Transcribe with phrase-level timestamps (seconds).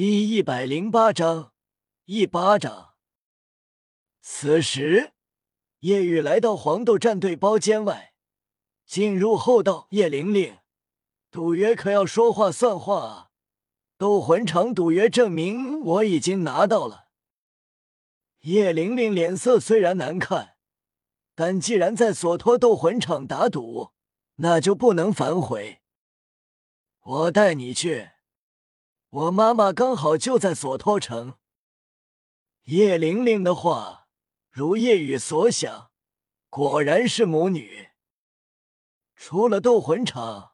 [0.00, 1.52] 第一百零八章
[2.04, 2.94] 一巴掌。
[4.20, 5.12] 此时，
[5.80, 8.14] 叶雨来到黄豆战队包间外，
[8.86, 9.88] 进入后道。
[9.90, 10.58] 叶玲玲，
[11.32, 13.30] 赌约可要说话算话啊！
[13.96, 17.08] 斗魂场赌约证明我已经拿到了。
[18.42, 20.58] 叶玲玲脸色虽然难看，
[21.34, 23.90] 但既然在索托斗魂场打赌，
[24.36, 25.80] 那就不能反悔。
[27.00, 28.10] 我带你去。
[29.10, 31.38] 我妈妈刚好就在索托城。
[32.64, 34.06] 叶玲玲的话
[34.50, 35.90] 如叶雨所想，
[36.50, 37.88] 果然是母女。
[39.16, 40.52] 出了斗魂场，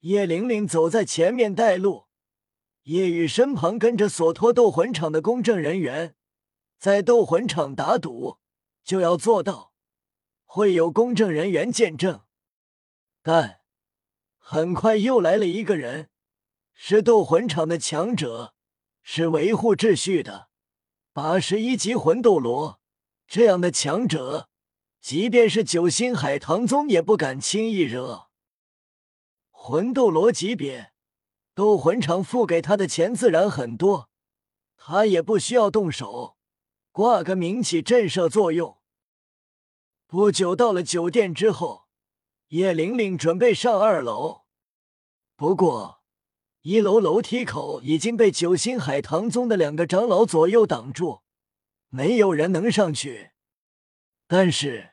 [0.00, 2.06] 叶玲玲走在前面带路，
[2.84, 6.16] 叶雨身旁跟着索托斗魂场的公证人员。
[6.78, 8.38] 在斗魂场打赌，
[8.82, 9.74] 就要做到
[10.44, 12.22] 会有公证人员见证。
[13.22, 13.60] 但
[14.38, 16.09] 很快又来了一个人。
[16.82, 18.54] 是斗魂场的强者，
[19.02, 20.48] 是维护秩序的
[21.12, 22.80] 八十一级魂斗罗。
[23.28, 24.48] 这样的强者，
[24.98, 28.30] 即便是九星海棠宗也不敢轻易惹。
[29.50, 30.94] 魂斗罗级别，
[31.54, 34.08] 斗魂场付给他的钱自然很多，
[34.78, 36.38] 他也不需要动手，
[36.90, 38.78] 挂个名起震慑作用。
[40.06, 41.88] 不久到了酒店之后，
[42.48, 44.44] 叶玲玲准备上二楼，
[45.36, 45.99] 不过。
[46.62, 51.22] 一楼楼梯口已经被九星海棠宗的两个长老左右挡住，
[51.88, 53.30] 没有人能上去。
[54.26, 54.90] 但是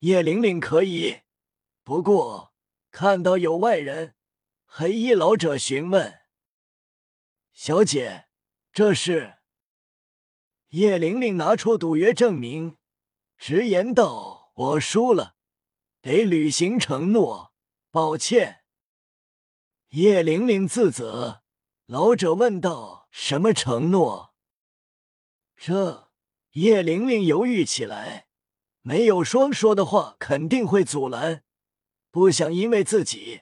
[0.00, 1.20] 叶玲玲可以。
[1.84, 2.52] 不过
[2.90, 4.16] 看到有外人，
[4.66, 6.18] 黑衣老者询问
[7.54, 8.26] ：“小姐，
[8.72, 9.36] 这是？”
[10.70, 12.76] 叶玲玲拿出赌约证明，
[13.38, 15.36] 直言道：“我输了，
[16.02, 17.54] 得履行承诺，
[17.92, 18.64] 抱歉。”
[19.92, 21.40] 叶玲玲自责，
[21.86, 24.34] 老者问道：“什么承诺？”
[25.56, 26.10] 这
[26.52, 28.26] 叶玲玲犹豫起来，
[28.82, 31.42] 没有说说的话肯定会阻拦，
[32.10, 33.40] 不想因为自己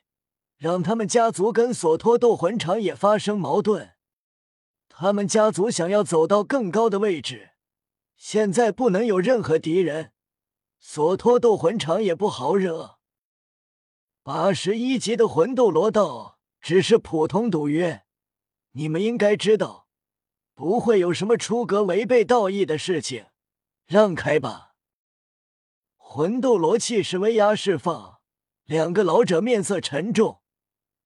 [0.57, 3.95] 让他们家族跟索托斗魂场也发生矛盾。
[4.89, 7.55] 他们家族想要走到更高的位置，
[8.17, 10.13] 现在不能有任何敌人，
[10.79, 12.99] 索托斗魂场也不好惹。
[14.23, 16.36] 八十一级的魂斗罗道。
[16.61, 18.05] 只是普通赌约，
[18.73, 19.89] 你们应该知道，
[20.55, 23.27] 不会有什么出格违背道义的事情。
[23.87, 24.75] 让开吧！
[25.97, 28.19] 魂斗罗气势威压释放，
[28.65, 30.41] 两个老者面色沉重。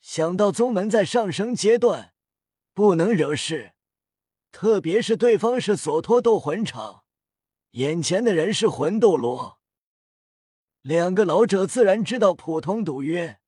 [0.01, 2.15] 想到宗门在上升阶段，
[2.73, 3.75] 不能惹事，
[4.51, 7.05] 特别是对方是索托斗魂场，
[7.73, 9.61] 眼前的人是魂斗罗，
[10.81, 13.41] 两个老者自然知道普通赌约。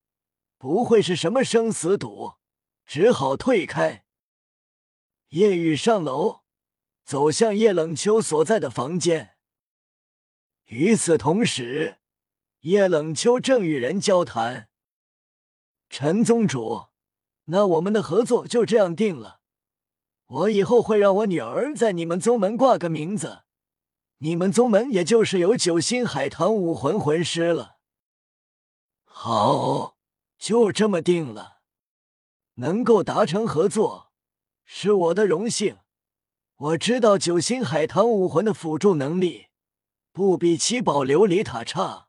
[0.63, 2.35] 不会是什么生死赌，
[2.87, 4.05] 只好退开。
[5.31, 6.43] 叶雨上楼，
[7.05, 9.35] 走向叶冷秋所在的房间。
[10.67, 11.99] 与此同时，
[12.61, 14.69] 叶冷秋正与人交谈。
[15.91, 16.91] 陈宗主，
[17.47, 19.41] 那我们的合作就这样定了。
[20.27, 23.43] 我以后会让我女儿在你们宗门挂个名字，
[24.19, 27.79] 你们宗门也就是有九星海棠武魂魂师了。
[29.03, 29.97] 好。
[30.43, 31.61] 就这么定了，
[32.55, 34.11] 能够达成合作
[34.65, 35.79] 是我的荣幸。
[36.57, 39.47] 我知道九星海棠武魂的辅助能力
[40.11, 42.09] 不比七宝琉璃塔差。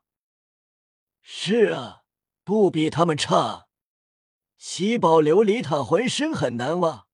[1.22, 2.02] 是啊，
[2.42, 3.68] 不比他们差。
[4.58, 7.06] 七宝琉璃塔魂师很难挖，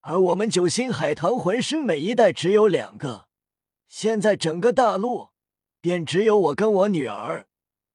[0.00, 3.28] 而我们九星海棠魂师每一代只有两个，
[3.88, 5.30] 现在整个大陆
[5.80, 7.48] 便只有我跟我女儿，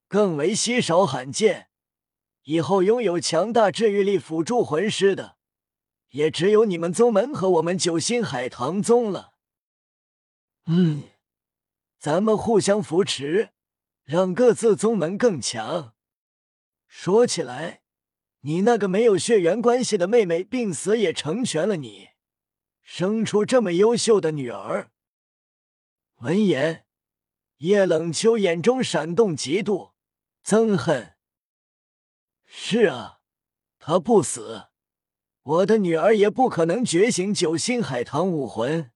[0.07, 1.69] 更为稀少罕见。
[2.45, 5.37] 以后拥有强大治愈力辅助魂师的，
[6.09, 9.33] 也只有你们宗门和我们九星海棠宗了。
[10.67, 11.03] 嗯，
[11.97, 13.49] 咱们互相扶持，
[14.03, 15.95] 让各自宗门更强。
[16.87, 17.81] 说起来，
[18.41, 22.09] 你那个没有血缘关系的妹妹病死，也成全了你，
[22.83, 24.91] 生出这么优秀的女儿。
[26.17, 26.85] 闻言，
[27.57, 29.93] 叶冷秋眼中闪动嫉妒、
[30.45, 31.14] 憎恨。
[32.57, 33.19] 是啊，
[33.77, 34.69] 他不死，
[35.43, 38.91] 我的女儿也不可能觉醒九星海棠武魂。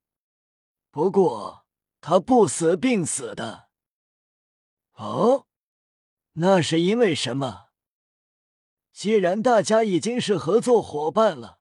[0.89, 1.67] 不过
[1.99, 3.69] 他不死病死的。
[4.93, 5.45] 哦，
[6.33, 7.67] 那是因为什么？
[8.93, 11.59] 既然大家已经是合作伙伴了，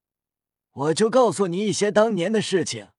[0.70, 2.92] 我就告诉你一些当年的事情。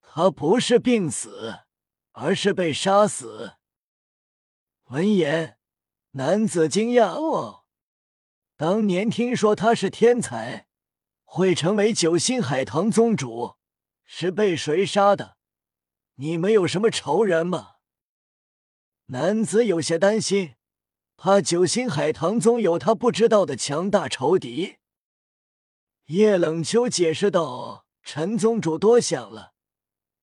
[0.00, 1.64] 他不是病死，
[2.12, 3.56] 而是被杀死。
[4.84, 5.58] 闻言，
[6.12, 7.62] 男子惊讶：“哦。”
[8.66, 10.68] 当年听说他是天才，
[11.24, 13.56] 会成为九星海棠宗主，
[14.06, 15.36] 是被谁杀的？
[16.14, 17.72] 你们有什么仇人吗？
[19.08, 20.54] 男子有些担心，
[21.14, 24.76] 怕九星海棠宗有他不知道的强大仇敌。
[26.06, 29.52] 叶冷秋解释道：“陈宗主多想了，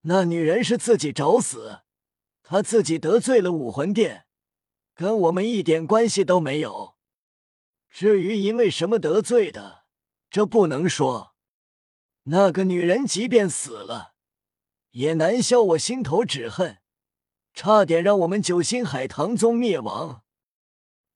[0.06, 1.82] 那女人是自己找死，
[2.42, 4.26] 她自己得罪了武魂殿，
[4.96, 6.96] 跟我们一点关系都没有。
[7.92, 9.84] 至于因为什么得罪的，
[10.30, 11.36] 这不能说。
[12.24, 14.10] 那个女人即便死了。”
[14.92, 16.80] 也难消我心头之恨，
[17.54, 20.26] 差点让我们九星海棠宗灭亡。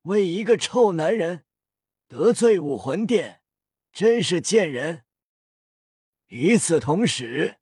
[0.04, 1.44] 为一个臭男人
[2.07, 3.42] 得罪武魂殿，
[3.92, 5.04] 真是贱人。
[6.27, 7.57] 与此同时，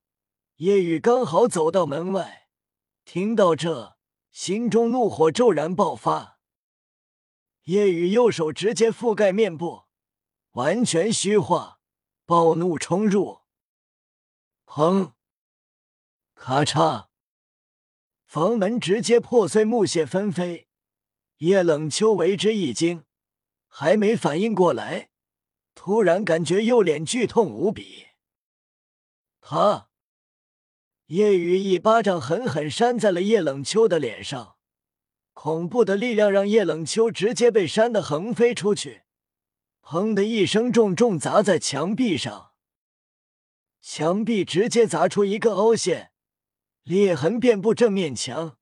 [0.57, 2.47] 夜雨刚好走到门外，
[3.03, 3.97] 听到这，
[4.29, 6.39] 心中怒火骤然爆发。
[7.63, 9.83] 叶雨右手直接覆盖面部，
[10.51, 11.79] 完全虚化，
[12.25, 13.41] 暴怒冲入，
[14.65, 15.13] 砰！
[16.35, 17.07] 咔嚓！
[18.25, 20.67] 房门直接破碎，木屑纷飞。
[21.37, 23.05] 叶冷秋为之一惊，
[23.67, 25.09] 还没反应过来，
[25.73, 28.07] 突然感觉右脸剧痛无比。
[29.39, 29.89] 他，
[31.05, 34.52] 叶雨一巴掌狠狠扇在了叶冷秋的脸上，
[35.33, 39.03] 恐怖的力量让叶冷秋直接被扇得横飞出去，
[39.81, 42.51] 砰的一声，重重砸在墙壁上，
[43.81, 46.11] 墙壁直接砸出一个凹陷。
[46.83, 48.57] 裂痕遍布正面墙，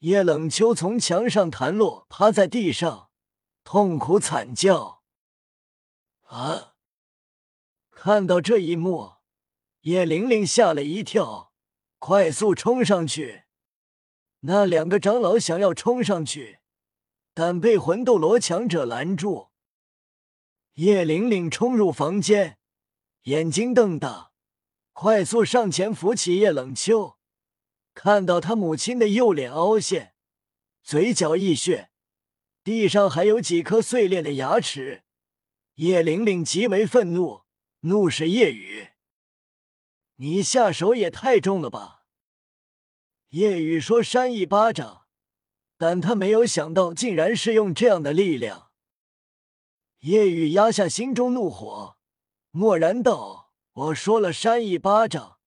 [0.00, 3.10] 叶冷秋从墙上弹落，趴在地上，
[3.64, 5.02] 痛苦惨叫。
[6.24, 6.74] 啊！
[7.90, 9.14] 看到这一幕，
[9.80, 11.52] 叶玲玲吓了一跳，
[11.98, 13.44] 快速冲上去。
[14.40, 16.60] 那两个长老想要冲上去，
[17.34, 19.48] 但被魂斗罗强者拦住。
[20.74, 22.58] 叶玲玲冲入房间，
[23.22, 24.30] 眼睛瞪大，
[24.92, 27.18] 快速上前扶起叶冷秋。
[27.94, 30.14] 看到他母亲的右脸凹陷，
[30.84, 31.90] 嘴角溢血，
[32.62, 35.02] 地上还有几颗碎裂的牙齿，
[35.74, 37.42] 叶玲玲极为愤怒，
[37.80, 38.90] 怒视叶雨
[40.16, 41.96] ：“你下手也太重了吧！”
[43.30, 45.06] 叶雨说：“扇一巴掌。”
[45.76, 48.70] 但他没有想到，竟然是用这样的力量。
[50.00, 51.96] 叶雨压下心中怒火，
[52.50, 55.38] 默然道：“我说了扇一巴掌。”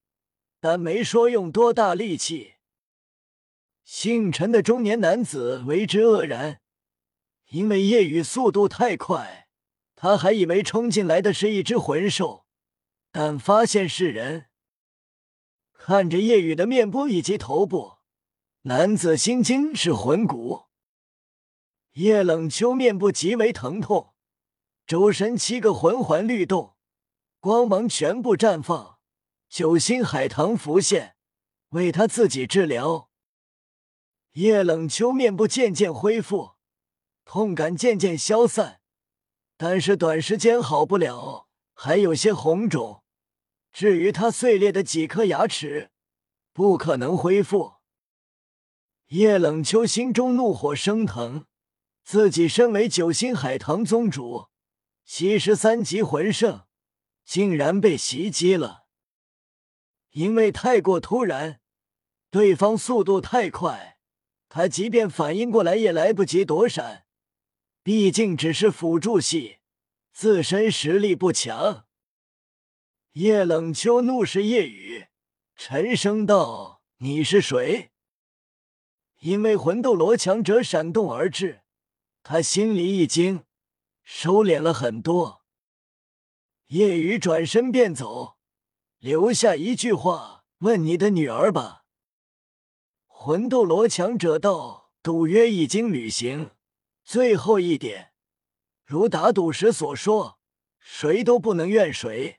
[0.62, 2.54] 但没说用多大力气。
[3.84, 6.62] 姓陈的中年男子为之愕然，
[7.48, 9.48] 因为夜雨速度太快，
[9.96, 12.46] 他还以为冲进来的是一只魂兽，
[13.12, 14.51] 但发现是人。
[15.84, 17.94] 看着夜雨的面部以及头部，
[18.62, 20.66] 男子心惊是魂骨。
[21.94, 24.14] 叶冷秋面部极为疼痛，
[24.86, 26.76] 周身七个魂环律动，
[27.40, 29.00] 光芒全部绽放。
[29.50, 31.16] 九星海棠浮现，
[31.70, 33.10] 为他自己治疗。
[34.34, 36.52] 叶冷秋面部渐渐恢复，
[37.26, 38.82] 痛感渐渐消散，
[39.58, 43.01] 但是短时间好不了，还有些红肿。
[43.72, 45.92] 至于他碎裂的几颗牙齿，
[46.52, 47.76] 不可能恢复。
[49.08, 51.46] 叶冷秋心中怒火升腾，
[52.04, 54.48] 自己身为九星海棠宗主，
[55.06, 56.66] 七十三级魂圣，
[57.26, 58.86] 竟然被袭击了。
[60.12, 61.62] 因为太过突然，
[62.30, 63.98] 对方速度太快，
[64.50, 67.06] 他即便反应过来也来不及躲闪。
[67.84, 69.60] 毕竟只是辅助系，
[70.14, 71.86] 自身实力不强。
[73.14, 75.08] 叶冷秋怒视叶雨，
[75.58, 77.92] 沉声道：“你是谁？”
[79.20, 81.64] 因为魂斗罗强者闪动而至，
[82.24, 83.44] 他心里一惊，
[84.02, 85.44] 收敛了很多。
[86.68, 88.38] 叶雨转身便走。
[89.00, 91.84] 留下一句话，问你的女儿吧。
[93.08, 96.52] 魂斗罗强者道：“赌约已经履行，
[97.04, 98.14] 最后一点，
[98.86, 100.40] 如打赌时所说，
[100.80, 102.38] 谁都不能怨谁。”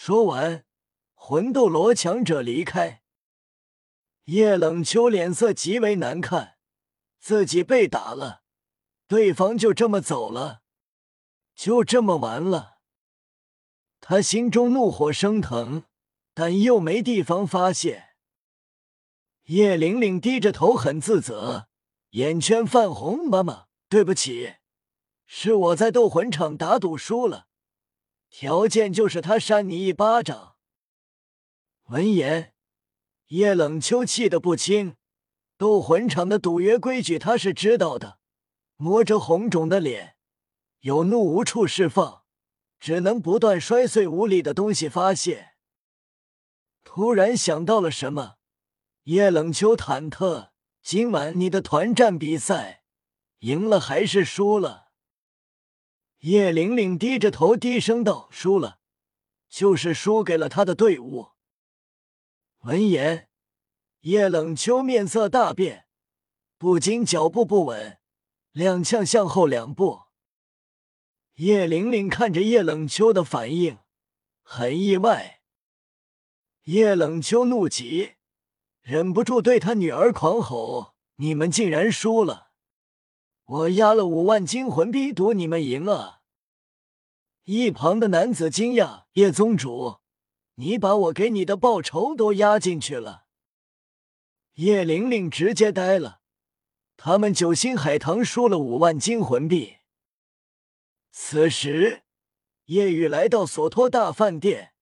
[0.00, 0.64] 说完，
[1.12, 3.02] 魂斗罗强者离开。
[4.26, 6.56] 叶冷秋脸色极为难看，
[7.18, 8.44] 自己被打了，
[9.08, 10.62] 对方就这么走了，
[11.52, 12.78] 就这么完了。
[14.00, 15.82] 他心中怒火升腾，
[16.32, 18.10] 但又没地方发泄。
[19.46, 21.66] 叶玲玲低着头，很自责，
[22.10, 24.54] 眼圈泛红：“妈妈，对不起，
[25.26, 27.47] 是我在斗魂场打赌输了，
[28.30, 30.56] 条件就是他扇你一巴掌。”
[31.90, 32.54] 闻言，
[33.28, 34.96] 叶冷秋气得不轻。
[35.56, 38.18] 斗魂场的赌约规矩他是知道的，
[38.76, 40.16] 摸着红肿的脸，
[40.80, 42.22] 有怒无处释放。
[42.80, 45.54] 只能不断摔碎屋里的东西发泄。
[46.84, 48.36] 突然想到了什么，
[49.02, 52.84] 叶冷秋忐忑：今晚你的团战比赛，
[53.40, 54.87] 赢了还是输了？
[56.20, 58.80] 叶玲玲低着头低声道：“输了，
[59.48, 61.28] 就是输给了他的队伍。”
[62.62, 63.28] 闻言，
[64.00, 65.86] 叶冷秋面色大变，
[66.58, 67.98] 不禁脚步不稳，
[68.54, 70.02] 踉跄向后两步。
[71.34, 73.78] 叶玲玲看着叶冷秋的反应，
[74.42, 75.42] 很意外。
[76.64, 78.14] 叶冷秋怒极，
[78.80, 82.47] 忍不住对他女儿狂吼：“你们竟然输了！
[83.48, 86.20] 我压了五万金魂币赌你们赢啊！”
[87.44, 90.00] 一旁的男子惊讶：“叶宗主，
[90.56, 93.24] 你把我给你的报酬都压进去了？”
[94.56, 96.20] 叶玲玲直接呆了。
[96.96, 99.76] 他们九星海棠输了五万金魂币。
[101.10, 102.02] 此时，
[102.64, 104.74] 叶雨来到索托大饭店，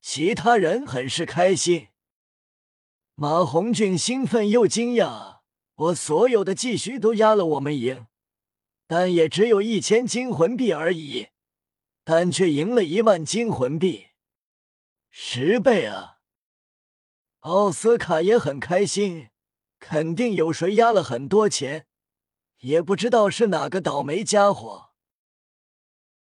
[0.00, 1.88] 其他人很是开心。
[3.16, 5.37] 马红俊兴奋又惊讶
[5.78, 8.08] ：“我所有的积蓄都压了我们赢，
[8.88, 11.28] 但也只有一千金魂币而已，
[12.02, 14.08] 但却赢了一万金魂币，
[15.08, 16.16] 十倍啊！”
[17.40, 19.28] 奥斯卡也很开心，
[19.78, 21.86] 肯定有谁压了很多钱，
[22.58, 24.87] 也不知道是哪个倒霉家伙。